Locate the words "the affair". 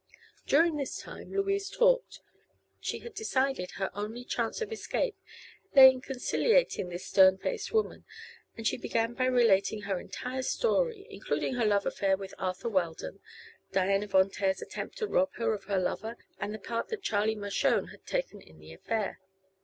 18.57-19.19